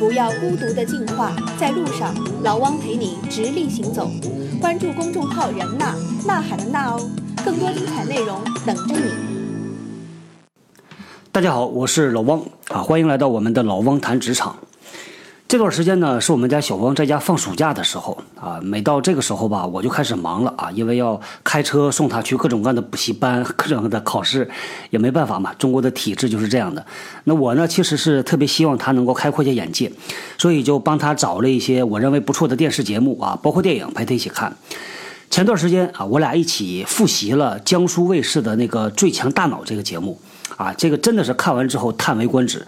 [0.00, 4.10] 不要孤独的进化，在路上，老汪陪你直立行走。
[4.58, 5.94] 关注公众号“人呐
[6.26, 7.10] 呐喊的呐哦，
[7.44, 9.12] 更多精彩内容等着你。
[11.30, 14.56] 大家好，我是老汪啊，欢迎来到我们的老汪谈职场。
[15.50, 18.60] 这段时间呢，是我们家小汪在家放暑假的时候啊。
[18.62, 24.48] 每到这个时候吧，我就开始忙了啊，因为要开车送他去各种各样的补习班、 各种各样的考试，
[24.90, 26.86] 也没办法嘛，中国的体制就是这样的。
[27.24, 29.90] 那我呢，其实是特别希望他能够开阔一些眼界，
[30.38, 34.56] 所以就帮他找了一些我认为不错的电视节目啊，包括电影陪他一起看。
[35.30, 40.16] 前段时间啊，我俩一起复习了江苏卫视的那个《最强大脑》这个节目
[40.56, 42.64] 啊，这个真的是看完之后叹为观止。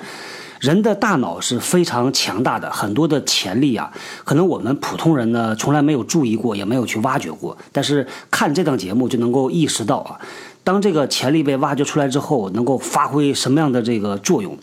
[0.62, 7.58] 人的大脑是非常强大的，很多的潜力啊，可能我们普通人呢从来没有注意过，也没有去挖掘过。
[7.72, 10.20] 但是看这档节目就能够意识到啊，
[10.62, 14.56] 当这个潜力被挖掘出来之后，能够发挥什么样的这个作用。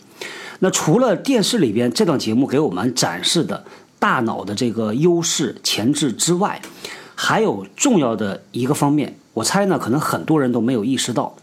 [0.60, 3.62] 那除了电视里边这档节目给我们展示的
[3.98, 6.62] 大脑的这个优势潜质之外，
[7.14, 11.36] 还有重要的一个方面，我猜呢，可能很多人都没有意识到，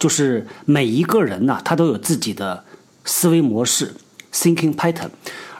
[0.00, 2.64] 就是每一个人呢，他都有自己的。
[3.04, 3.94] 思维模式
[4.32, 5.10] ，thinking pattern，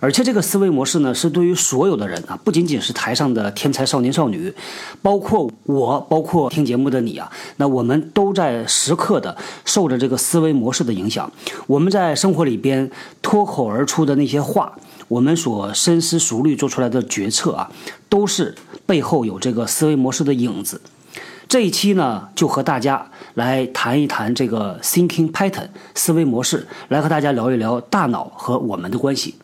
[0.00, 4.52] 而且这个思维模式呢，是对于所有的人啊，不仅仅是台上的天才少年少女，
[5.00, 11.30] 包括我，包括听节目的你啊，那我们都在时刻的受着这个思维模式的影响。
[11.66, 12.90] 我们在生活里边
[13.20, 14.72] 脱口而出的那些话，
[15.08, 17.70] 我们所深思熟虑做出来的决策啊，
[18.08, 18.54] 都是
[18.86, 20.80] 背后有这个思维模式的影子。
[21.48, 29.34] 这一期呢，就和大家来谈一谈这个 thinking pattern 思维模式，来和大家聊一聊大脑和我们的关系。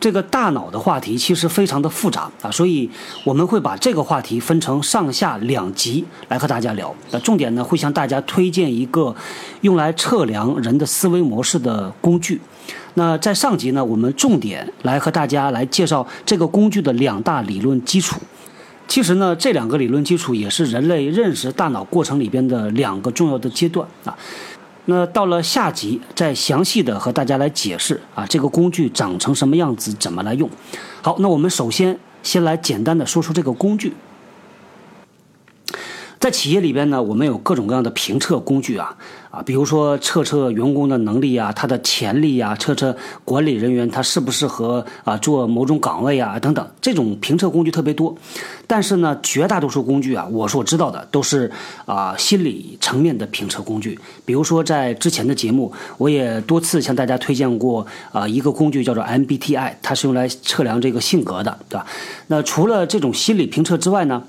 [0.00, 2.90] 这个大脑的话题其实非常的复杂啊，所以
[3.22, 6.94] 我们会把这个话题分成上下两集来和大家聊。
[7.10, 9.14] 那重点呢，会向大家推荐一个
[9.60, 12.40] 用来测量人的思维模式的工具。
[12.94, 18.18] 那在上集呢，我们重点来和大家来介绍这个工具的两大理论基础。
[18.90, 24.18] 其实呢，这两个理论基础也是人类认识大脑过程里边的两个重要的阶段啊。
[24.86, 30.50] 那到了下集，再详细的和大家来解释啊，这个工具长成什么样子，怎么来用。
[31.02, 33.92] 好，那我们首先先来简单的说出这个工具。
[36.20, 38.94] 在企业里边呢，我们有各种各样的评测工具啊，
[39.30, 42.94] 啊，比如说测测员工的能力啊，他的潜力啊，测测
[43.24, 48.14] 管理人员他适不适合啊做某种岗位啊等等，这种评测工具特别多。
[48.66, 51.50] 但是呢，绝大多数工具啊，我所知道的都是
[51.86, 53.98] 啊心理层面的评测工具。
[54.26, 61.86] 比如说在之前的节目，我也多次向大家推荐过啊一个工具叫做 MBTI，它是用来测量这个性格的，对吧？
[62.26, 64.24] 那除了这种心理评测之外呢，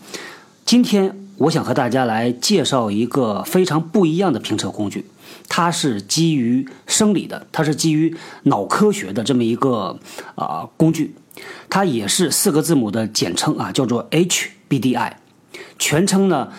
[0.64, 1.21] 今天。
[1.38, 5.06] 我想和大家来介绍一个非常不一样的评测工具，
[5.50, 9.98] 它是基于生理的，它是基于脑科学的这么一个
[10.36, 11.16] 啊工具，
[11.70, 15.14] 它也是四个字母的简称啊，叫做 HBDI，
[15.80, 16.50] 全称呢，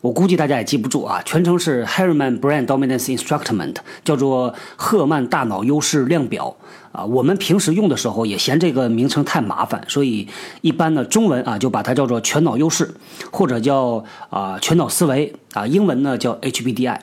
[0.00, 6.56] 我估计大家也记不住啊，全称是 Herman Brain Dominance Instrument，叫做赫曼大脑优势量表。
[6.96, 10.26] 啊，我们平时用的时候也嫌这个名称太麻烦，所以
[10.62, 12.90] 一般呢，中文啊就把它叫做全脑优势，
[13.30, 16.98] 或者叫啊全脑思维啊，英文呢叫 HBDI。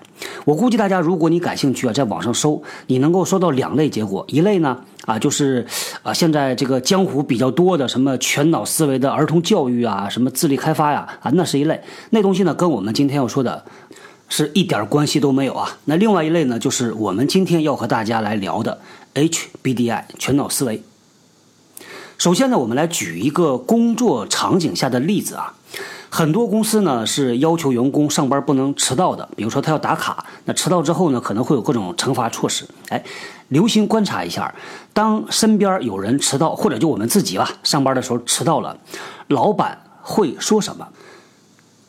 [0.46, 5.64] 我估计大家如果你感兴趣啊，在网上搜，你能够搜到两类结果，一类呢啊就是
[6.02, 11.80] 啊现在这个江湖比较多的什么全脑思维的儿童教育啊，什么智力开发呀啊，那是一类，
[12.10, 13.64] 那东西呢跟我们今天要说的
[14.30, 15.78] 是一点关系都没有啊。
[15.86, 18.80] 那另外一类呢，就是我们今天要和大家来聊的。
[19.14, 20.82] HBDI 全脑思维。
[22.18, 25.54] 首先呢，我们来举一个工作场景下的例子啊。
[26.10, 32.68] 很多公司呢是要求员工上班不能迟到的，比如说他要打卡，那迟到之后呢可能会有各种惩罚措施。
[32.90, 33.04] 哎，
[33.50, 34.54] 留心观察一下，
[34.94, 38.78] 当身边有人迟到，或者就我们自己吧，上班的时候迟到了，
[39.28, 40.88] 老板会说什么？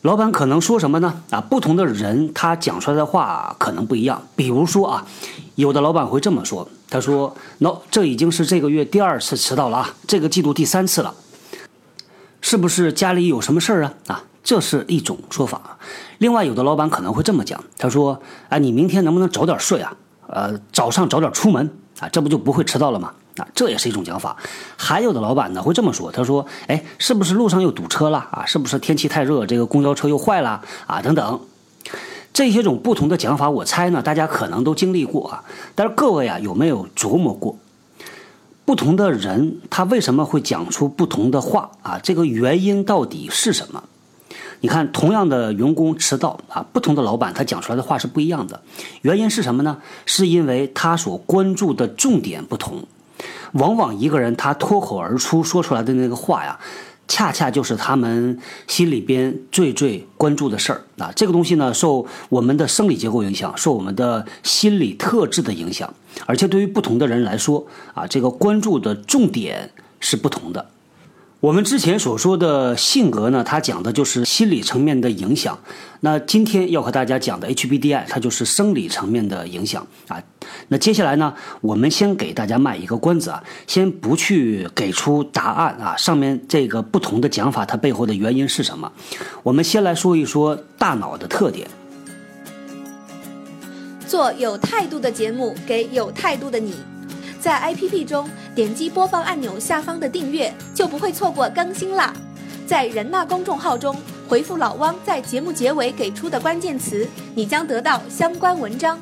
[0.05, 1.23] 老板可能说什么呢？
[1.31, 4.21] 啊，不同的人他讲出来的话可能不一样。
[4.35, 5.03] 比如说啊，
[5.55, 11.11] 有的老板会这么说：“他说，no，这已经是这个月第二次迟到了啊，这个季度第三次了，
[12.39, 15.79] 是不是家里有什么事儿啊？”啊，这是一种说法。
[16.19, 19.91] 另外，有的老板可能会这么讲：“他说，哎，你明天能不能早点睡啊？
[20.27, 21.67] 呃，早上早点出门
[21.99, 24.37] 啊，这不就不会迟到了吗？”啊，这也是一种讲法。
[24.77, 28.45] 还有的老板呢会这么说，他说：“哎，是不是路上又堵车了啊？
[28.45, 31.01] 是不是天气太热，这个公交车又坏了啊？
[31.01, 31.39] 等等，
[32.33, 35.43] 这些种不同的讲法，我猜呢，大家可能都经历过啊。
[35.75, 37.57] 但是各位啊，有没有琢磨过，
[38.63, 41.99] 不同的人他为什么会讲出不同的话啊？
[42.01, 43.83] 这个原因到底是什么？
[44.61, 48.61] 你看，同样的员工迟到啊，不同的老板他讲出来的话是不一样的。
[49.01, 49.77] 原因是什么呢？
[50.05, 52.85] 是因为他所关注的重点不同。
[53.55, 56.57] 往往一个人他脱口而出说出来的那个话呀。
[57.07, 61.13] 恰恰就是他们心里边最最关注的事儿啊！
[61.15, 65.93] 这个东西呢，受我们的生理结构影响，受我们的心理特质的影响，
[66.25, 69.69] 而且对于不同的人来说啊，这个关注的重点
[69.99, 70.65] 是不同的。
[71.45, 75.55] 我们之前所说的性格呢，它讲的就是心理层面的影响。
[75.99, 80.19] 那今天要和大家讲的 HBDI，它就是生理层面的影响啊。
[80.69, 81.31] 那接下来呢，
[81.61, 85.95] 我们先给大家卖一个关子啊，先不去给出答案啊。
[85.95, 88.91] 上面这个不同的讲法，它背后的原因是什么？
[89.43, 91.67] 我们先来说一说大脑的特点。
[94.07, 96.73] 做有态度的节目，给有态度的你。
[97.45, 102.11] 在 APP 中点击播放按钮下方的订阅，就不会错过更新啦。
[102.65, 103.95] 在人纳公众号中
[104.27, 108.99] 回复老汪在节目结尾给出的关键词，你将得到相关文章。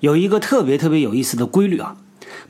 [0.00, 1.96] 有一个特别特别有意思的规律啊，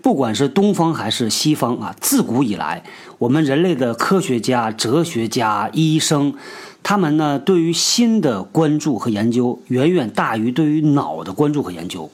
[0.03, 2.83] 不管是东方还是西方啊，自古以来，
[3.19, 6.35] 我们人类的科学家、哲学家、医生。
[6.83, 12.11] 他们呢，对于心的关注和研究远远大于对于脑的关注和研究。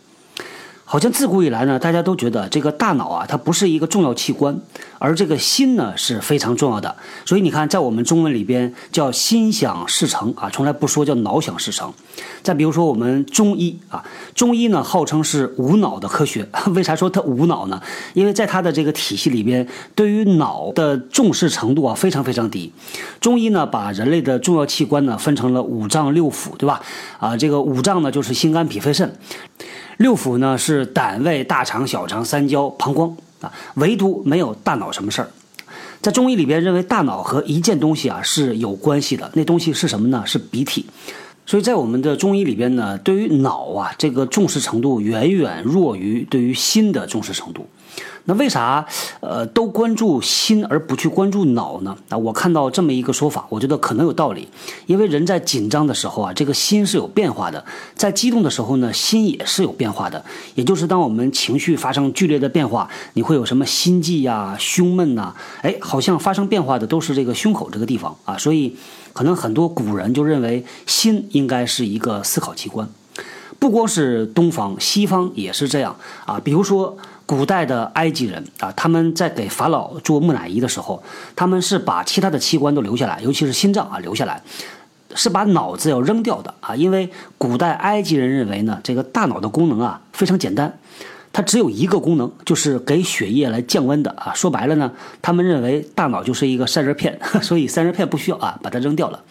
[0.84, 4.60] 好像自古以来呢，大家都觉得这个大脑啊，它不是一个重要器官，
[4.98, 6.96] 而这个心呢是非常重要的。
[7.24, 11.92] 所以你看，在我们中文里边叫心想事成啊，从来不说叫脑想事成。
[12.42, 14.04] 再比如说我们中医啊，
[14.34, 17.80] 中医呢号称是无脑的科学， 为啥说它无脑呢？
[18.14, 22.72] 因为在它的这个体系里边，对于脑的重视程度啊非常非常低。
[23.20, 26.80] 中医呢把人类的重要器官呢分成了五脏六腑，对吧？
[27.18, 29.16] 啊，这个五脏呢就是心肝脾肺肾。
[29.98, 35.30] 六腑呢是胆胃大肠小肠三焦膀胱啊，唯独没有大脑什么事儿。
[36.00, 40.22] 在中医里边认为大脑和一件东西啊是有关系的，那东西是什么呢？
[40.24, 40.86] 是鼻涕。
[41.44, 47.66] 所以在我们的中医里边呢，对于脑啊这个重视程度远远弱于对于心的重视程度。
[48.28, 48.84] 那为啥，
[49.20, 51.96] 呃，都关注心而不去关注脑呢？
[52.10, 54.46] 啊，我看到这么一个说法，我觉得可能有道理。
[54.84, 57.58] 因为人在紧张的时候啊，这个心是有变化的；
[57.94, 60.22] 在激动的时候呢，心也是有变化的。
[60.54, 65.34] 也就是当我们情绪发生剧烈的变化，你会有什么心悸呀、胸闷呐？
[65.62, 68.36] 哎，好像发生变化的都是这个胸口这个地方啊。
[68.36, 68.76] 所以，
[69.14, 72.86] 可能很多古人就认为心应该是一个思考器官。
[73.58, 75.96] 不光是东方，西方也是这样
[76.26, 76.38] 啊。
[76.38, 76.94] 比如说。
[77.28, 81.02] 古代的埃及人啊，他们在给法老做木乃伊的时候，
[81.36, 84.42] 他们是把其他的器官都留下来，尤其是心脏啊留下来，
[85.14, 86.74] 是把脑子要扔掉的啊。
[86.74, 90.78] 因为古代埃及人认为呢，这个大脑的功能啊非常简单，
[91.30, 94.32] 它只有一个功能，就是给血液来降温的啊。
[94.34, 94.90] 说白了呢，
[95.20, 99.22] 他们认为大脑就是一个散热片， 所以散热片不需要啊，把它扔掉了。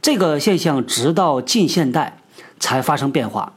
[0.00, 2.18] 这个现象直到近现代
[2.60, 3.52] 才发生变化。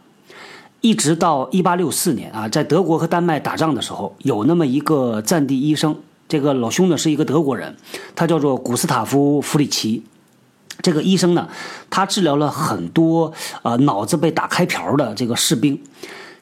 [0.82, 5.96] 一直到一八六四年啊，在德国和丹麦打仗的时候，有那么一个战地医生，
[6.28, 7.76] 这个老兄呢是一个德国人，
[8.16, 10.04] 他叫做古斯塔夫·弗里奇。
[10.82, 11.50] 这个医生呢，
[11.90, 13.34] 他治疗了很多
[13.64, 15.78] 呃脑子被打开瓢的这个士兵。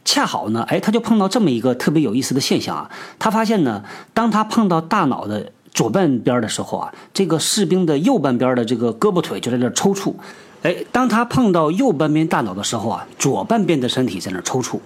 [0.05, 10.13] 恰好呢，哎，他就碰到这么一个特别有意思的现象啊，他发现呢，当他碰到大脑的左半边的时候啊，这个士兵的右半边的这个胳膊腿就在那抽搐。
[10.67, 14.77] 哎，当他碰到右半边大脑的时候啊，左半边的身体在那抽搐。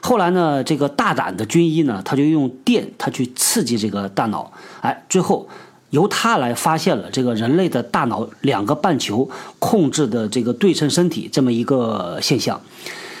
[0.00, 5.46] 后来呢，这个大胆的军医呢，他就用电，他去刺激这个大脑，哎，最后
[5.90, 12.58] 由他来发现了这个人类的大脑两个半球控制的这个对称身体这么一个现象。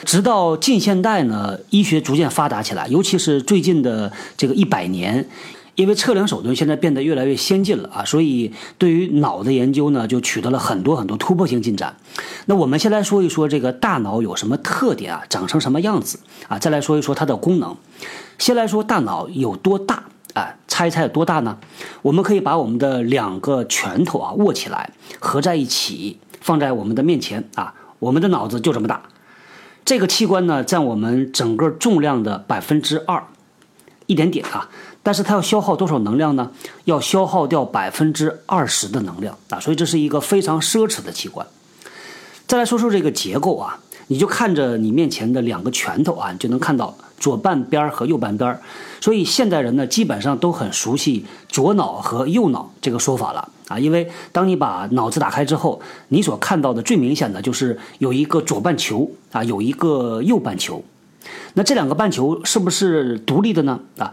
[0.06, 5.28] 直到近现代呢，医学逐渐发达起来，尤其是最近的这个一百年。
[5.74, 11.96] 因为测量手段现在变得越来越先进了啊，所以对于脑的研究呢，就取得了很多很多突破性进展。
[12.46, 17.74] 那我们先来说一说这个大脑有什么特点啊，长成什么样子啊，再来说一说它的功能。
[18.38, 20.56] 先来说大脑有多大啊？
[20.68, 21.58] 猜一猜有多大呢？
[22.02, 29.02] 我们可以把我们的两个拳头啊握起来，合在一起，放在我们的面前啊，我们的脑子就这么大。
[29.84, 33.24] 这个器官呢，占我们整个重量的百分之二，
[34.06, 34.68] 一点点啊。
[35.02, 36.50] 但是它要消耗多少能量呢？
[36.84, 39.58] 要消耗掉百分之二十的能量啊！
[39.58, 41.46] 所以这是一个非常奢侈的器官。
[42.46, 48.60] 再来说说这个结构啊，你就看着你面前的两个拳头啊，你就能看到左半边和右半边。
[49.00, 53.78] 所以现代人呢，基本上都很熟悉左脑和右脑这个说法了啊！
[53.78, 60.84] 因为当你把脑子打开之后，你所看到的最明显的就是有一个左半球啊，有一个右半球。
[61.54, 63.80] 那这两个半球是不是独立的呢？
[63.98, 64.12] 啊？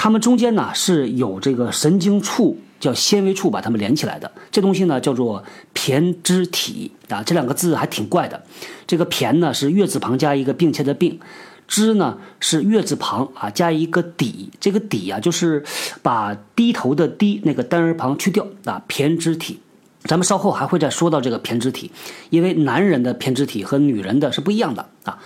[0.00, 4.30] 它们中间呢是有这个神经簇叫纤维处把它们连起来的。
[4.52, 5.42] 这东西呢叫做
[5.74, 8.40] 胼胝体啊，这两个字还挺怪的。
[8.86, 11.18] 这个胼呢是月字旁加一个并且的并，
[11.66, 15.64] 胝呢是月字旁啊加一个底，这个底啊就是
[16.00, 19.58] 把低头的低那个单人旁去掉啊，胼胝体。
[20.04, 21.90] 咱们稍后还会再说到这个胼胝体，
[22.30, 25.18] 因为男人的胼胝体和女人的是不一样的啊。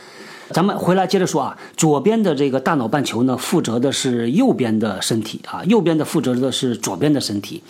[0.52, 7.62] 咱们回来接着说啊，左边的这个大脑半球呢，负责的是右边的身体啊，右边的负责的是左边的身体。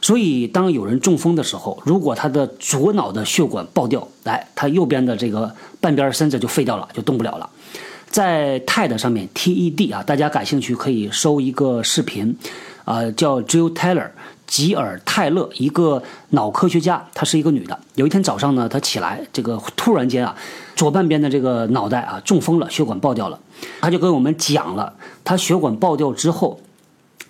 [0.00, 7.48] 所以，当有人中风的时候，如果他的左脑的血管爆掉，来，他右边的这个半边身子就废掉了，就动不了了。
[8.10, 12.36] 在 TED 上面，TED 啊，大家感兴趣可以搜一个视频，
[12.84, 14.08] 啊，叫 Jill Taylor。
[14.52, 17.78] 吉尔泰勒，一个脑科学家，她是一个女的。
[17.94, 20.36] 有一天早上呢，她起来，这个突然间啊，
[20.76, 23.40] 左半边的这个脑袋啊中风了，血管爆掉了。
[23.80, 24.92] 她就跟我们讲了，
[25.24, 26.60] 她血管爆掉之后，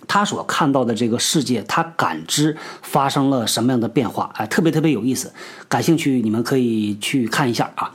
[0.05, 4.29] 她所看到的这个世界，她感知发生了什么样的变化？
[4.33, 5.31] 哎，特别特别有意思。
[5.69, 7.93] 感兴趣，你们可以去看一下啊。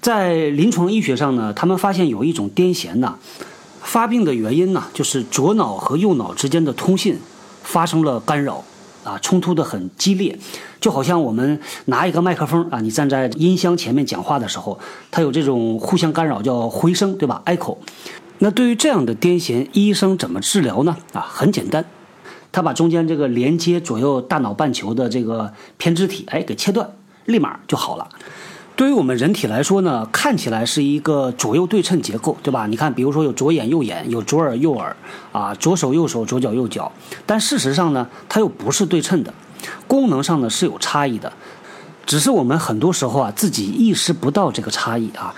[0.00, 3.16] 在临床医学上呢，他们发现有一种癫痫呢，
[3.80, 7.20] 发病的原因呢，就是左脑和右脑之间的通信。
[7.66, 8.64] 发生了干扰，
[9.04, 10.38] 啊，冲突的很激烈，
[10.80, 14.78] 就好像我们拿一个麦克风啊，你站在音箱前面讲话的时候，
[15.10, 17.76] 它有这种互相干扰，叫回声，对吧？echo。
[18.38, 20.96] 那对于这样的癫痫，医生怎么治疗呢？
[21.12, 21.84] 啊，很简单，
[22.52, 26.88] 他把中间这个连接左右大脑半球的这个胼胝体，哎，给切断，
[27.24, 28.08] 立马就好了。
[28.76, 32.66] 对于我们人体来说呢，看起来是一个左右对称结构，对吧？
[32.66, 34.94] 你看，比如说有左眼右眼，有左耳右耳，
[35.32, 36.92] 啊，左手右手，左脚右脚。
[37.24, 39.32] 但事实上呢，它又不是对称的，
[39.86, 41.32] 功能上呢是有差异的，
[42.04, 45.34] 只是我们很多时候啊自己意识不到这个差异啊。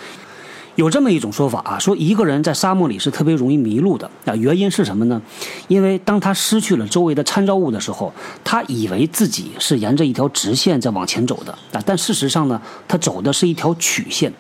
[0.78, 5.20] 有这么一种说法啊，说一个人在沙漠里是特别容易迷路的啊，原因是什么呢？
[5.66, 8.12] 因为当他失去了周围的参照物的时候，
[8.44, 14.32] 他以为自己是沿着一条直线在往前走的啊，但事实上呢，他走的是一条曲线。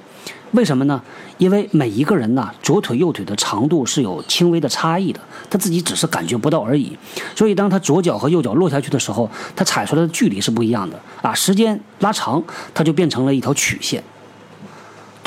[0.52, 1.02] 为什么呢？
[1.38, 5.18] 因为每一个人呐，左腿右腿的长度是有轻微的差异的，
[5.50, 6.96] 他自己只是感觉不到而已。
[7.34, 12.40] 所以当他左脚和右脚落下去的时候，他踩出来的距离是不一样的啊，时间拉长，
[12.72, 14.00] 它就变成了一条曲线。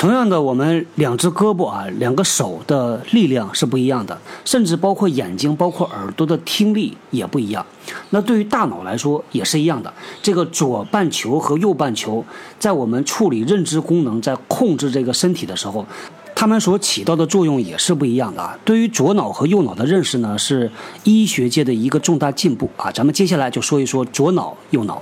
[0.02, 7.64] 同样的，我们两只胳膊啊，两个手的力量是不一样的，甚至包括眼睛、包括耳朵的听力也不一样。
[8.10, 12.24] 那对于大脑来说也是一样的，这个左半球和右半球
[12.58, 15.86] 在我们处理认知功能、在控制这个身体的时候，
[16.34, 18.58] 它们所起到的作用也是不一样的啊。
[18.64, 20.68] 对于左脑和右脑的认识呢，是
[21.04, 22.90] 医学界的一个重大进步啊。
[22.90, 25.00] 咱们接下来就说一说左脑、右脑。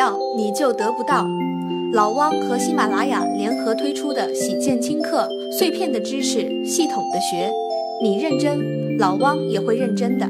[0.00, 1.26] 要你就得不到。
[1.92, 5.28] 老汪和喜马拉雅联合推出的喜见轻课，
[5.58, 7.52] 碎片的知识，系统的学，
[8.02, 10.26] 你认真，老汪也会认真的。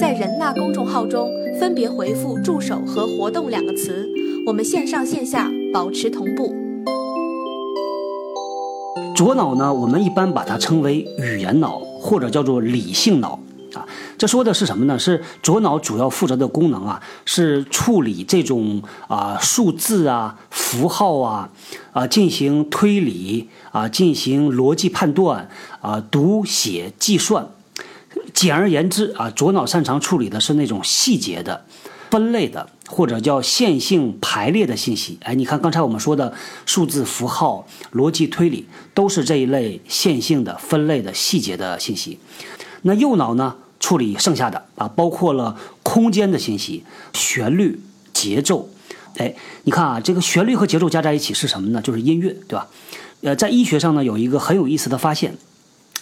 [0.00, 1.28] 在人纳公众号中
[1.60, 4.08] 分别回复“助手”和“活动”两个词，
[4.46, 6.54] 我们线上线下保持同步。
[9.14, 13.38] 左脑呢，我们一般把它称为语言脑，或者叫做理性脑。
[14.18, 14.98] 这说的是什么呢？
[14.98, 21.50] 是左脑主要负责的功能啊，是处理这种啊数字啊、符号啊
[21.92, 25.48] 啊进行推理啊、进行逻辑判断
[25.80, 27.46] 啊、读写计算。
[28.32, 31.64] 简而言之啊，左脑擅长处理的是那种细节的、
[32.10, 35.18] 分类的，或者叫线性排列的信息。
[35.22, 36.32] 哎，你看刚才我们说的
[36.64, 42.18] 数字符号、逻辑推理，都是这一类线性的、分类的细节的信息。
[42.82, 43.56] 那右脑呢？
[43.80, 47.80] 处理剩下的啊，包括了空间的信息、旋律、
[48.12, 48.68] 节奏。
[49.18, 51.80] 哎，你看啊，这个旋律和节奏加在一起是什么呢？
[51.80, 52.68] 就是音乐，对吧？
[53.22, 55.34] 呃，在医学上呢，有一个很有意思的发现，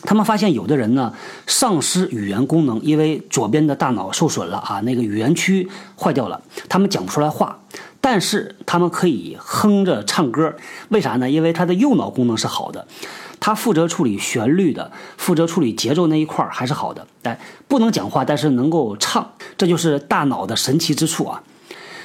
[0.03, 1.15] 他们发现有的人呢
[1.47, 7.61] 丧失语言功能，因为左边的大脑受损了啊，那个语言区坏掉了，他们讲不出来话。
[8.01, 10.55] 但是他们可以哼着唱歌，
[10.91, 11.31] 为啥呢？
[11.31, 12.87] 因为他的右脑功能是好的。
[13.41, 17.39] 他负责处理旋律的，负责处理节奏那一块儿还是好的，哎，
[17.69, 21.43] 不能讲话，但是能够唱，这就是大脑的神奇之处啊。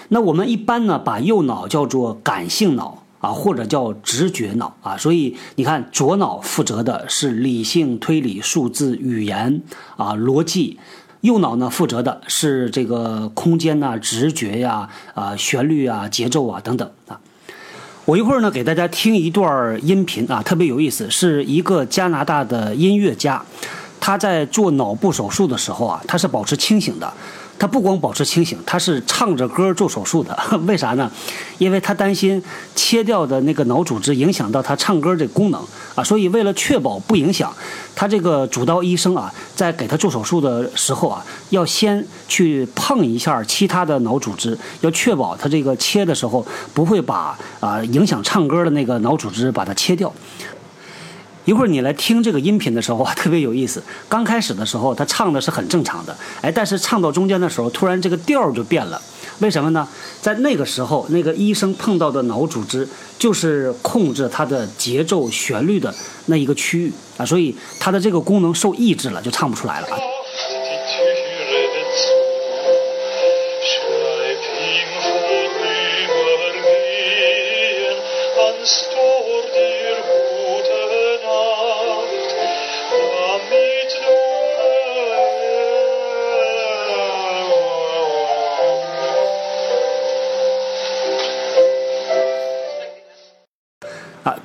[0.10, 4.98] 那我们一般呢，把右脑叫做感性脑啊，或者叫直觉脑啊。
[4.98, 9.62] 所以你看，左脑负责的是理性推理、数字、语言
[9.98, 10.78] 啊、逻辑；
[11.22, 17.22] 右脑呢，负责的是这个空间呐、直觉呀、啊旋律啊、节奏啊等等啊。
[18.10, 23.40] 我一会儿呢，给大家听一段音频啊，特别有意思，是一个加拿大的音乐家，
[24.00, 27.14] 他在做脑部手术的时候啊，他是保持清醒的，
[27.60, 30.36] 他不光保持清醒，他是唱着歌做手术的。
[30.66, 31.12] 为啥呢？
[31.58, 32.42] 因为他担心
[32.74, 35.62] 切掉的那个脑组织影响到他唱歌的功能
[35.94, 37.54] 啊，所以为了确保不影响，
[37.94, 50.12] 他这个主刀医生啊，在给他做手术的时候啊，要先去碰一下其他的脑组织，要确保他这个切的时候不会把啊影响唱歌的那个脑组织把它切掉。
[51.50, 53.82] 一会儿你来听这个音频的时候啊，特别有意思。
[54.08, 59.02] 刚开始的时候，他唱的是很正常的，哎，但是唱到中间的时候，突然这个调就变了。
[59.40, 59.88] 为什么呢？
[60.22, 62.88] 在那个时候，那个医生碰到的脑组织
[63.18, 65.92] 就是控制他的节奏、旋律的
[66.28, 69.98] 那一个区域啊，所以他的这个功能受抑制了，就唱不出来了啊。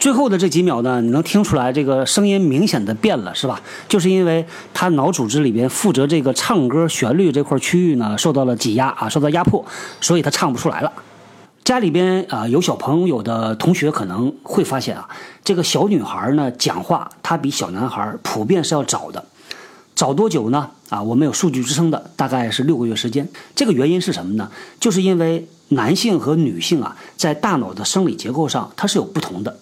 [0.04, 3.58] 最后的这几秒呢，你能听出来这个声音明显的变了，是吧？
[3.88, 4.44] 就是因为
[4.74, 9.64] 他脑组织里边负责这个唱歌旋律这块区域呢受到了挤压啊，受到压迫，
[10.02, 10.92] 所以他唱不出来了。
[11.64, 15.08] 家里边啊有小朋友的同学可能会发现啊，
[15.42, 19.24] 这个小女孩呢讲话她比小男孩普遍是要早的，
[19.94, 20.68] 早多久呢？
[20.90, 23.26] 啊，我们有数据支撑的，大概是六个月时间。
[23.54, 24.50] 这个原因是什么呢？
[24.78, 29.56] 就是因为男性和女性啊在大脑的生理结构上它是有不同的。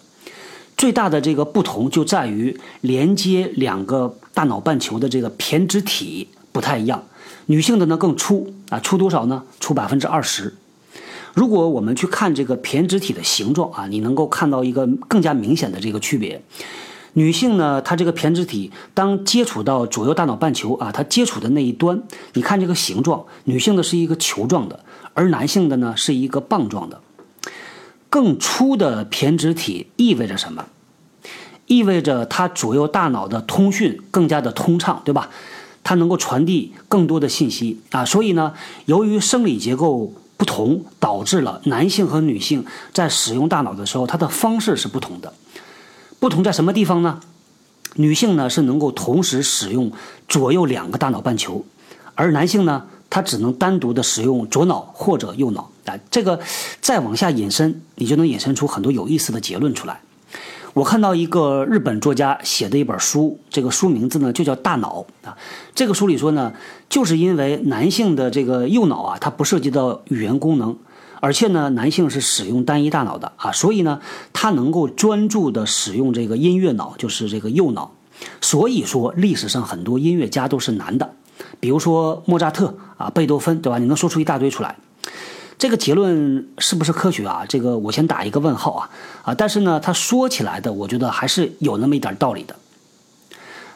[0.83, 7.05] 最大的这个不同就在于连接两个大脑半球的这个胼胝体不太一样，
[7.47, 9.45] 女性的呢更粗啊，粗多少呢？
[9.61, 10.53] 粗百分之二十。
[11.35, 16.43] 如果我们去看这个胼胝体的形状啊，你能够看到一个更加明显的这个区别。
[17.13, 24.81] 女性呢，她这个胼胝体当接触到左右大脑半球啊，它接触的那一端，你看这个形状，女性的是一个球状的，
[25.15, 27.01] 而男性的呢是一个棒状的。
[28.13, 30.67] 更粗的胼胝体意味着什么？
[31.67, 35.31] 意味着它左右大脑的通讯更加的通畅，对吧？
[35.83, 38.05] 它能够传递更多的信息啊。
[38.05, 38.53] 所以呢，
[38.85, 45.33] 由于生理结构不同，导致了男性和女性在使用大脑的时候，它的方式是不同的。
[46.21, 47.19] 不同在什么地方呢？
[47.95, 49.91] 女性呢是能够同时使用
[50.29, 51.65] 左右两个大脑半球，
[52.15, 52.85] 而男性呢？
[53.15, 56.41] 它只能单独的使用左脑或者右脑啊，这个
[56.81, 60.01] 再往下引申，你就能引申出很多有意思的结论出来。
[60.73, 65.37] 我看到一个日本作家写的一本书，这个书名字呢就叫《大脑》啊。
[65.75, 66.55] 这个书里说呢，
[66.89, 70.75] 就是因为男性的这个右脑啊，它不涉及到语言功能，
[71.21, 74.01] 而且呢，男性是使用单一大脑的啊，所以呢，
[74.33, 77.93] 他能够专注的使用这个音乐脑，就是这个右脑。
[78.41, 81.15] 所以说，历史上很多音乐家都是男的。
[81.61, 83.79] 比如说莫扎特啊，贝多芬，对吧？
[83.79, 84.77] 你能说出一大堆出来，
[85.59, 87.45] 这个结论是不是科学啊？
[87.49, 88.91] 这个我先打一个问号啊
[89.23, 89.35] 啊！
[89.35, 92.57] 但是呢，他说起来的，我觉得还是有那么一点道理的。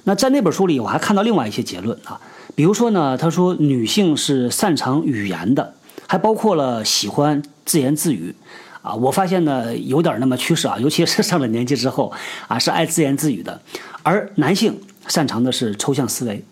[0.05, 2.21] 那在那本书里，我还看到另外一些结论啊，
[2.55, 5.75] 比如说呢，他说女性是擅长语言的，
[6.07, 8.35] 还包括了喜欢自言自语
[8.83, 8.95] 啊。
[8.95, 12.13] 我发现呢，有点那么趋势啊，尤其是上了年纪之后
[12.47, 13.61] 啊，是爱自言自语的，
[14.03, 14.77] 而男性
[15.09, 16.45] 擅长的是抽象思维。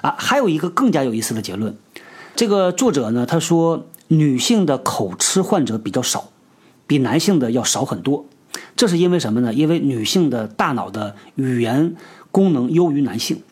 [0.00, 1.76] 啊，还有一个更加有意思的结论，
[2.34, 6.30] 这个作者呢，他说女性的口吃患者比较少，
[6.86, 8.24] 比男性的要少很多。
[8.76, 9.52] 这是因为什么呢？
[9.52, 11.94] 因为女性的大脑的语言
[12.30, 13.42] 功能优于男性。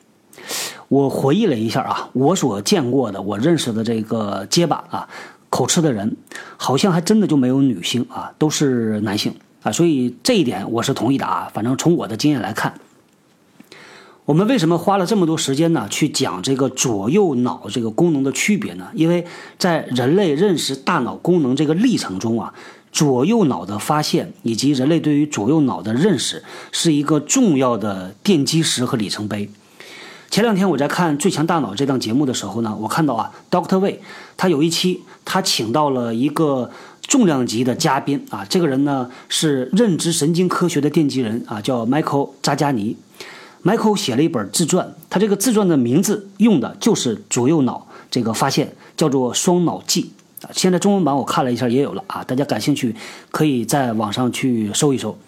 [0.89, 5.09] 我回忆了一下啊，我所见过的、我认识的这个结巴啊、
[5.51, 6.17] 口吃的人，
[6.57, 9.71] 好像还真的就没有女性啊，都是男性啊。
[9.71, 11.51] 所以这一点我是同意的啊。
[11.53, 12.73] 反正从我的经验来看。
[14.29, 15.87] 我们为什么花了这么多时间呢？
[15.89, 18.89] 去讲这个左右脑这个功能的区别呢？
[18.93, 19.25] 因为
[19.59, 22.53] 在人类认识大脑功能这个历程中啊，
[22.93, 29.49] 左右脑的发现以及人类对于左右脑的认识是一个重要的奠基石和里程碑。
[30.31, 33.97] 前两天我在看《最强大脑》这档节目的时候呢，我看到啊，Doctor Wei
[34.37, 42.95] 他有一期他请到了一个重量级的嘉宾啊，这个人呢是认知神经科学的奠基人啊，叫 Michael 扎加尼。
[43.65, 50.13] Michael 写了一本自传，他这个自传的名字用的就是左右脑这个发现，叫做《双脑记》
[50.47, 50.51] 啊。
[50.55, 52.95] 现在中文版我看了一下也有了啊，大家感兴趣
[53.31, 55.19] 可以在网上去搜一搜。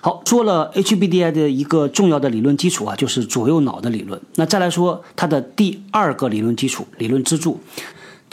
[0.00, 4.20] 好，做了 HBDI 的一个重要的理论基础啊，就是左右脑的理论。
[4.34, 7.58] 那再来说它的第二个理论基础、理论支柱。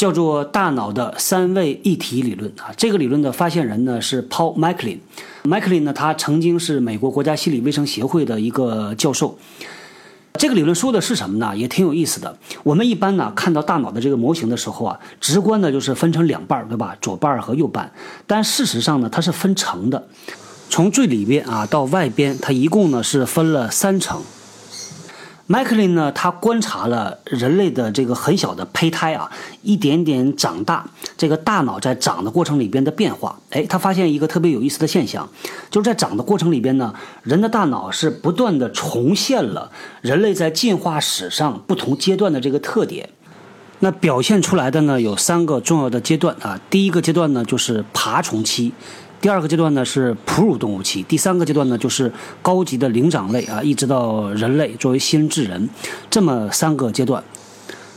[0.01, 9.37] 叫做大脑的三位一体理论啊，这个理论的发现人呢是 Paul McLean，McLean 呢，他曾经是美国国家心理卫生协会的一个教授。
[10.39, 11.55] 这个理论说的是什么呢？
[11.55, 12.35] 也挺有意思的。
[12.63, 16.97] 我们一般呢看到大脑的这个模型的时候啊，直观的就是分成两半，对吧？
[16.99, 17.91] 左半和右半。
[18.25, 20.07] 但事实上呢，它是分层的，
[20.67, 24.19] 从最里边啊到外边，它一共呢是分了三层。
[25.51, 29.29] 麦克林呢，他观察了人类的这个很小的胚胎啊，
[29.63, 33.37] 一点点长大，这个大脑在长的过程里边的变化。
[33.49, 35.27] 哎，他发现一个特别有意思的现象，
[35.69, 43.09] 就是在长的过程里边呢，人的大脑是不断的重现了人类在进化史上不同阶段的这个特点。
[43.79, 46.57] 那表现出来的呢，有三个重要的阶段啊。
[46.69, 48.71] 第一个阶段呢，就是爬虫期。
[49.21, 55.69] 第二个阶段呢是哺乳动物期，第三个阶段呢就是高级的灵长类啊，一直到人类作为新智人，
[56.09, 57.23] 这么三个阶段。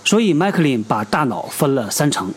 [0.05, 2.31] 所以麦克林把大脑分了三层，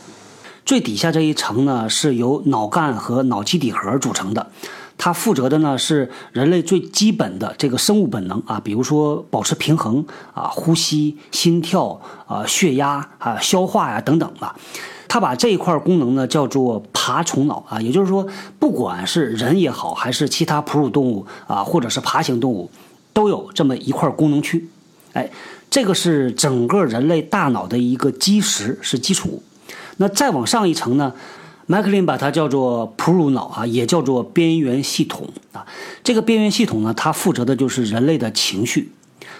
[0.65, 4.49] 最底下这一层呢是由脑干和脑基底核组成的，
[4.97, 14.55] 它负责的呢是人类最基本的这个生物本能啊，比如说保持平衡啊、呼吸、心跳啊、血压啊、消化呀等等吧。
[15.07, 18.27] 他把这一块功能呢叫做爬虫脑啊，也就是说，
[18.59, 22.69] 不管是人也好，还是其他哺乳动物啊，或者是爬行动物，
[23.13, 24.67] 都有这么一块功能区。
[25.13, 25.29] 哎，
[25.69, 29.41] 这个是整个人类大脑的一个基石，是基础。
[29.97, 31.13] 那再往上一层呢，
[31.65, 35.65] 麦克林把它叫做哺乳脑啊，也叫做边缘系统啊。
[36.03, 38.91] 这个边缘系统呢，它负责的就是人类的情绪。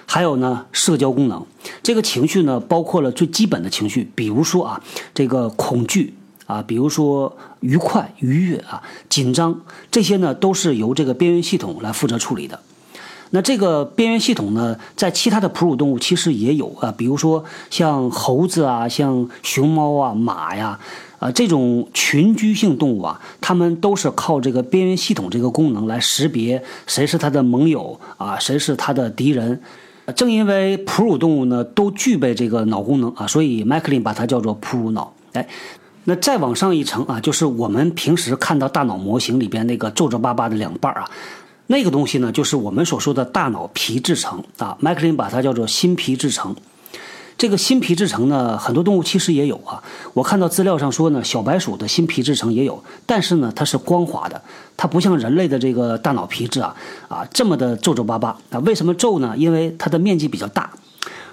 [0.10, 1.46] 还有呢，社交功能，
[1.84, 4.82] 这个情绪呢，包括了最基本的情绪，比如说啊，
[5.14, 6.14] 这个恐惧
[6.46, 9.60] 啊，比如说愉快、愉悦啊，紧张，
[9.92, 12.62] 这些呢，都是由这个边缘系统来负责处理的。
[13.32, 20.80] 那这个边缘系统呢，在其他的哺乳动物其实也有啊，比如说像猴子啊，像熊猫啊、马呀，
[21.20, 29.62] 啊这种群居性动物啊，它们都是靠这个边缘系统这个功能来识别谁是它的盟友啊，谁是它的敌人。
[30.16, 35.14] 正因为哺乳动物呢都具备这个脑功能啊，所以麦克林把它叫做哺乳脑。
[35.34, 35.48] 哎，
[36.06, 41.10] 那再往上一层啊，就是我们平时看到大脑模型里边那个皱皱巴巴的两半啊，
[41.68, 44.78] 那个东西呢就是我们所说的大脑皮质层啊。
[44.80, 46.56] 麦克林把它叫做新皮质层。
[47.38, 49.84] 这个新皮质层呢，很多动物其实也有啊。
[50.14, 54.42] 我看到资料上说呢，小白鼠的新皮质层也有，但是呢，它是光滑的，
[54.76, 56.76] 它不像人类的这个大脑皮质啊
[57.08, 58.58] 啊这么的皱皱巴巴啊。
[58.60, 59.36] 为什么皱呢？
[59.38, 60.72] 因为它的面积比较大。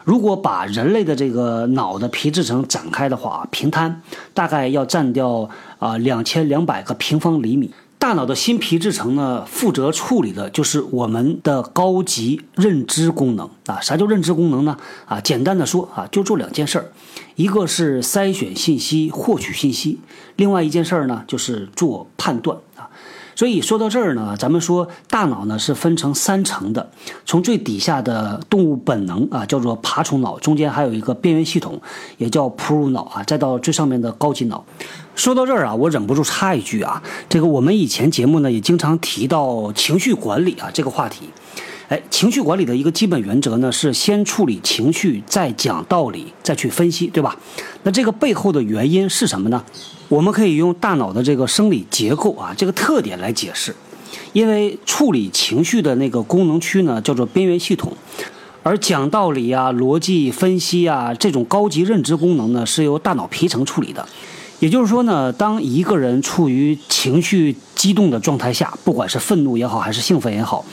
[0.05, 4.03] 如果把人类的这个脑的皮质层展开的话，平摊
[4.35, 7.71] 大概要占掉啊两千两百个平方厘米。
[8.05, 13.81] 大脑的新皮质层呢，负责处理的就是我们的高级认知功能啊。
[13.81, 14.77] 啥叫认知功能呢？
[15.07, 16.93] 啊，简单的说啊，就做两件事儿，
[17.35, 19.99] 一个是筛选信息、获取信息，
[20.37, 22.59] 另外一件事儿呢，就是做判断。
[23.37, 26.90] 所以说到这儿呢，咱们说大脑呢是分成三层的，
[27.27, 31.81] 从最底下的动物本能啊，叫做爬虫脑，中间还有一个边缘系统，
[32.18, 34.64] 也叫哺乳脑啊，再到最上面的高级脑。
[35.14, 41.29] 说到这儿啊，我忍不住插一句啊，这个我们以前节目呢也经常提到情绪管理啊这个话题。
[41.88, 47.37] 哎，情绪管理的一个基本原则呢是先处理情绪，再讲道理，再去分析，对吧？
[47.83, 49.62] 那这个背后的原因是什么呢？
[50.09, 53.75] 我们可以用大脑的这个生理结构啊，这个特点来解释。
[54.33, 57.92] 因为处理情绪的那个功能区呢叫做边缘系统，
[58.62, 64.07] 而讲道理啊、逻辑分析啊这种高级认知功能呢是由大脑皮层处理的。
[64.61, 70.64] 也就是说呢，当一个人处于情绪激动的状态下，不管是愤怒也好，还是兴奋也好。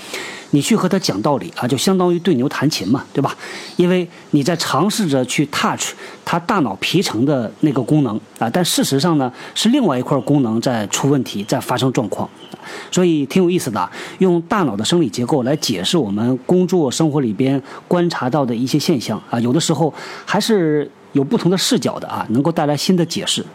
[0.51, 3.35] 你去和他讲道理啊，就相当于对牛弹琴嘛，对吧？
[3.77, 12.29] 因为你在尝试着去 touch 他大脑皮层的那个功能啊，但事实上呢，是另外一块功能在出问题，在发生状况，
[12.91, 13.89] 所以挺有意思的。
[14.19, 19.93] 用大脑的生理结构来解释我们工作生活里边观察到的一些现象啊，有的时候
[20.25, 23.45] 还是有不同的视角的啊，能够带来新的解释。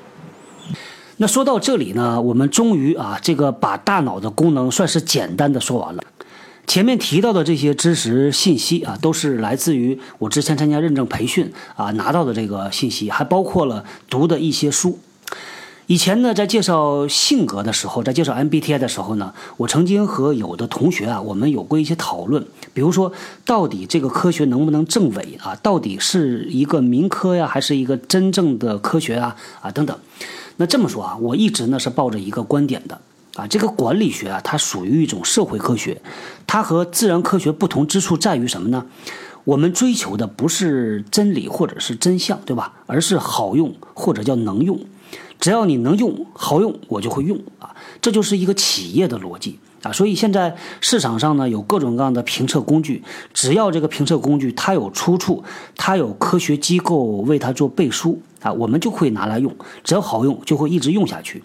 [1.19, 6.03] 那说到这里呢，我们终于啊，这个把大脑的功能算是简单的说完了。
[6.67, 14.99] 前面提到的这些知识信息啊，都是来自于我之前参加认证培训啊拿到的这个信息，还包括了读的一些书。
[15.87, 23.13] 以前呢，在介绍性格的时候，在介绍 MBTI 的时候呢，我曾经和有的同学啊，我们有过一些讨论，比如说
[23.45, 25.55] 到底这个科学能不能证伪啊？
[25.63, 29.37] 到底是一个民科呀，还是一个真正的科学啊？
[29.61, 29.97] 啊，等等。
[30.57, 33.01] 那这么说啊，我一直呢是抱着一个观点的。
[33.37, 36.01] 啊，这个管理学啊，它属于一种社会科学，
[36.47, 38.87] 它和自然科学不同之处在于什么呢？
[39.45, 42.73] 我们追求的不是真理或者是真相，对吧？
[42.87, 44.81] 而是好用或者叫能用。
[45.39, 55.45] 只要你能用好用，我就会用啊，这就是一个企业的逻辑啊，所以现在市场上呢有各种各样的评测工具，只要这个评测工具它有出处，
[55.77, 61.43] 它有科学机构为它做背书啊，我们就会拿来用，只要好用就会一直用下去。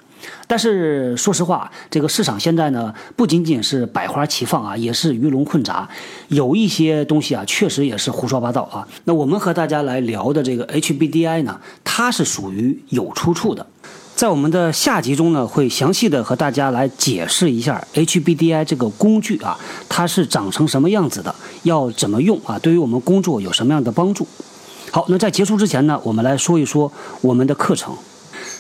[0.48, 5.88] 但是说实话，这个市场现在呢不仅仅是百花齐放啊，也是鱼龙混杂，
[6.28, 8.88] 有一些东西啊确实也是胡说八道啊。
[9.06, 13.66] 那我们和大家来聊的这个 HBDI 呢，它是属于有出处的。
[14.14, 19.58] 在我们的下集中呢，会详细的和大家来解释一下 HBDI 这个工具啊，
[19.90, 24.28] 它是长成什么样子的，要怎么用啊，对于我们工作有什么样的帮助。
[24.92, 27.96] 好，那在结束之前呢，我们来说一说我们的课程。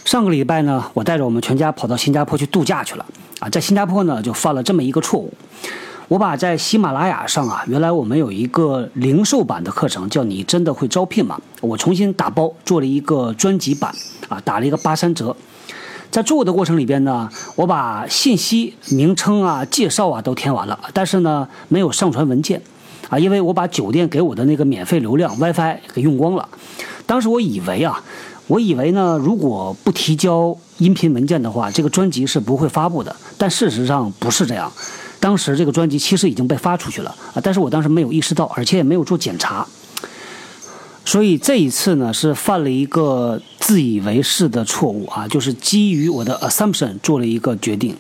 [0.04, 3.06] 上个礼拜呢，我带着我们全家跑到新加坡去度假去了
[3.40, 5.32] 啊，在新加坡呢就犯了这么一个错误，
[6.08, 11.40] 我把在喜马拉雅上啊，原来我们有一个零售版的课程，叫你真的会招聘吗？
[11.62, 13.94] 我重新打包做了一个专辑版
[14.28, 15.36] 啊，打了一个八三折。
[16.10, 22.62] 在做的过程里边呢，我把信息、名称啊、介绍啊都填完了，但是呢没有上传文件，
[23.08, 26.50] 啊，因为我把酒店给我的那个免费流量 WiFi 给用光了。
[27.06, 28.02] 当时我以为啊，
[28.52, 33.16] 我以为呢，如果不提交音频文件的话，这个专辑是不会发布的。
[33.38, 34.70] 但事实上不是这样，
[35.22, 39.66] 当时这个专辑其实已经被发出去了啊，但是我当时没有意识到，而且也没有做检查。
[41.06, 47.96] 所以这一次呢，是犯了一个自以为是的错误啊，就是基于我的 assumption 做了一个决定。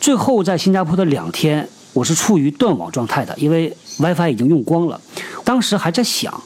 [0.00, 4.98] 最后在新加坡的两天，我是处于断网状态的，因为 WiFi 已经用光了。
[5.44, 6.42] 当时还在想。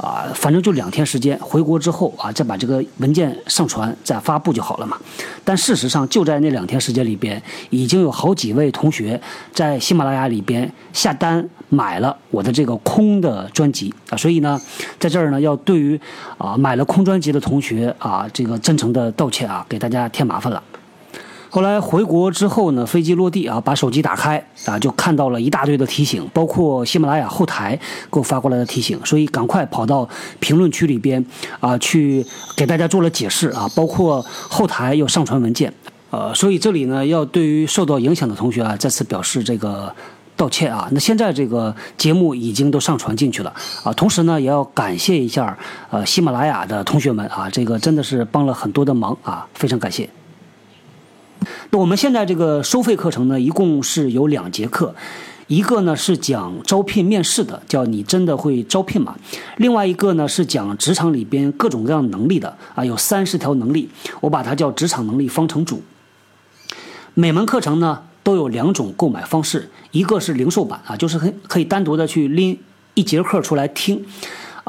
[0.00, 4.96] 啊，反正就两天时间，回国之后啊，再把这个文件上传，再发布就好了嘛。
[5.44, 9.20] 但事实上，就在那两天时间里边，已经有好几位同学
[9.52, 14.16] 在喜马拉雅里边下单买了我的这个空的专辑啊。
[14.16, 14.58] 所以呢，
[14.98, 16.00] 在这儿呢，要对于
[16.38, 20.62] 啊买了空专辑的同学啊，这个真诚的道歉啊，给大家添麻烦了。
[21.52, 27.76] 后来回国之后呢，飞机落地啊，把手机打开啊，就看到了一大堆的提醒，包括喜马拉雅后台
[28.08, 30.08] 给我发过来的提醒，所以赶快跑到
[30.38, 31.26] 评论区里边
[31.58, 32.24] 啊，去
[32.56, 35.74] 给大家做了解释啊，包括后台又上传文件，
[36.10, 39.92] 呃，所以这里呢，要对于受到影响的同学啊，再次表示这个
[40.36, 40.88] 道歉啊。
[40.92, 45.58] 那现在这个节目已经都上传进去了啊，同时呢，也要感谢一下
[45.90, 50.08] 呃喜马拉雅的同学们啊，这个真的是帮了很多的忙啊，非常感谢。
[51.70, 54.94] 那我们现在这个收费课程呢，一共是有两节课，
[55.46, 59.16] 一个呢是讲招聘面试的，叫你真的会招聘吗？
[59.56, 63.88] 另外一个呢是讲职场里边各种各样能力的啊，有三十条能力，
[64.20, 65.82] 我把它叫职场能力方程组。
[67.14, 72.58] 每门课程呢都有两种购买方式，一个是零售版啊，就是可可以单独的去拎
[72.94, 74.04] 一节课出来听。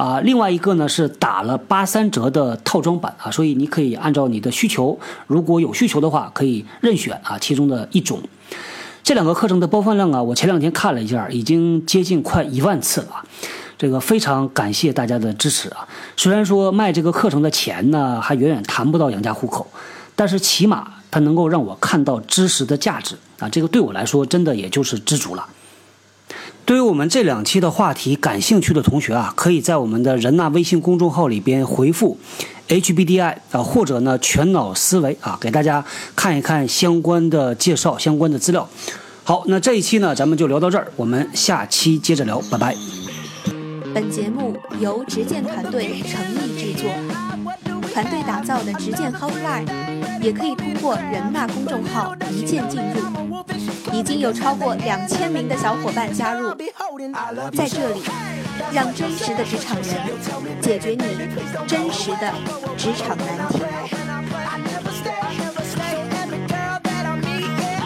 [0.02, 8.20] 啊，另外一个呢是打了八三折的套装版啊，所以你可以按照你的需求，如果有需求的话，可以任选啊其中的一种。
[9.04, 13.24] 这两个课程的播放量啊，我前两天看了一下，已经接近快一万次了，
[13.78, 15.88] 这个非常感谢大家的支持啊。
[16.18, 19.68] 虽然说卖这个课程的钱呢，还远远谈不到养家糊口，
[20.16, 25.46] 但是起码它能够让我看到知识的价值啊，这个对我来说真的也就是知足了。
[26.72, 32.18] 对于我们这两期的话题感兴趣的同学啊，可以在我们的人纳微信公众号里边回复
[32.70, 35.84] HBDI 啊，或者呢全脑思维啊，给大家
[36.16, 38.70] 看一看相关的介绍、相关的资料。
[39.26, 42.74] 好，那这一期呢，咱们就聊到这儿，我们下期接着聊，拜拜。
[43.94, 46.90] 本节目由执剑团队诚意制作，
[47.94, 49.68] 团队打造的直剑 Hotline
[50.22, 53.12] 也可以通过人纳公众号一键进入。
[53.94, 56.56] 已经有超过两千名的小伙伴加入，
[57.54, 58.02] 在这里，
[58.72, 60.98] 让真实的职场人解决你
[61.68, 62.34] 真实的
[62.78, 63.60] 职场难题。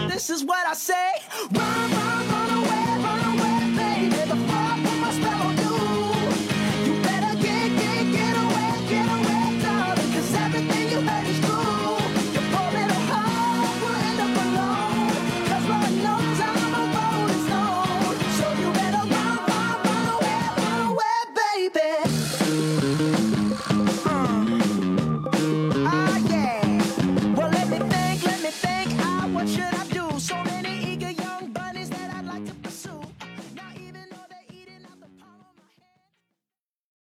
[0.07, 1.24] This is what I say.